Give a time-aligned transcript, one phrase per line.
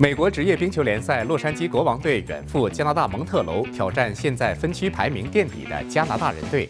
[0.00, 6.68] 美国职业冰球联赛洛杉矶国王队远赴加拿大蒙特娄挑战现在分区排名垫底的加拿大人队。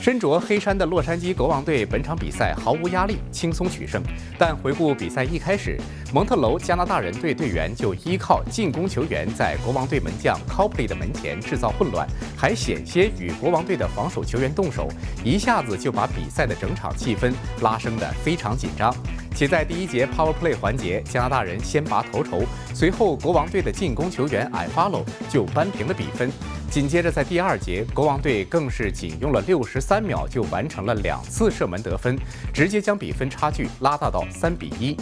[0.00, 4.00] 身着黑衫的洛杉矶国王队本场比赛毫无压力，轻松取胜。
[4.38, 5.76] 但回顾比赛一开始，
[6.14, 12.06] 蒙特娄加拿大人队队员就依靠进攻球员在国王队门将 Copley 的门前制造混乱，
[12.36, 14.88] 还险些与国王队的防守球员动手，
[15.24, 18.94] 一下子就把比赛的整场气氛拉升得非常紧张。
[19.38, 22.42] 且在第一节 Power Play 环节，加拿大人先拔头筹，
[22.74, 26.28] 随后国王队的进攻球员 Iafallo 就扳平了比分。
[26.68, 32.18] 紧接着在第二节，国王队更是仅用了六十三秒就完成了两次射门得分，
[32.52, 34.96] 直接将比分差距拉大到三比一。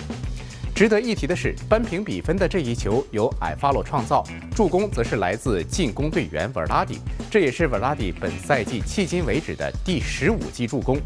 [0.75, 4.23] 值得一提的是，扳平比分的这一球由 Iafallo 创造，
[4.55, 6.99] 助攻则是来自进攻队员 v e r a d i
[7.31, 10.99] 这也是 v e r a d i 本赛季迄今为止的第十五记助攻。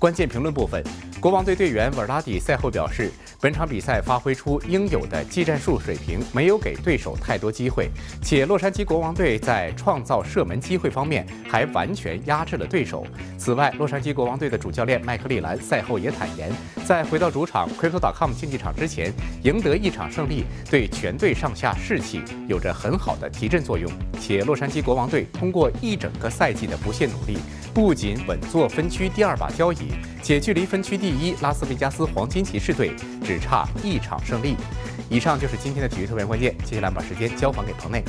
[0.00, 0.82] 关键评论部分。
[1.18, 7.88] 国王队队员瓦拉迪赛后表示，本场比赛发挥出应有的技战术水平，没有给对手太多机会，
[8.22, 13.04] 且洛杉矶国王队在创造射门机会方面还完全压制了对手。
[13.38, 16.52] 此外，洛杉矶国王队的主教练麦克利兰赛后也坦言，
[16.84, 23.90] 在回到主场 Crypto.com 竞技场之前，赢得一场胜利对全队上下士气有着很好的提振作用。
[24.20, 27.38] 且洛杉矶国王队通过一整个赛季的不懈努力，
[27.76, 29.92] 不仅稳坐分区第二把交椅。
[30.22, 34.56] 且距离分区第一拉斯维加斯黄金骑士队只差一场胜利。
[35.10, 38.02] 以上就是今天的体育特别关键，接下来把时间交还给彭内。